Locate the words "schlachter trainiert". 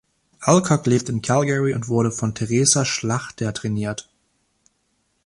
2.85-4.09